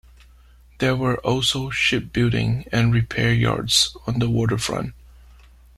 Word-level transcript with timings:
There 0.79 0.95
were 0.95 1.17
also 1.17 1.69
shipbuilding 1.69 2.65
and 2.71 2.91
repair 2.91 3.31
yards 3.31 3.95
on 4.07 4.17
the 4.17 4.31
waterfront. 4.31 4.95